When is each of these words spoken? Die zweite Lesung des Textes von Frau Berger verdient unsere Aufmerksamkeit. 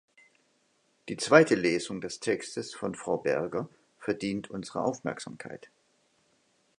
Die 1.09 1.17
zweite 1.17 1.53
Lesung 1.53 2.01
des 2.01 2.19
Textes 2.19 2.73
von 2.73 2.95
Frau 2.95 3.17
Berger 3.17 3.69
verdient 3.99 4.49
unsere 4.49 4.81
Aufmerksamkeit. 4.83 5.69